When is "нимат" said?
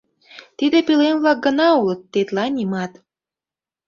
2.57-2.91